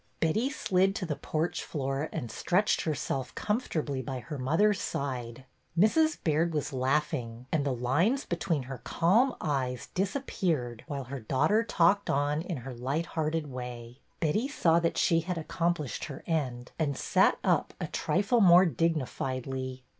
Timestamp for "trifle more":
17.85-18.65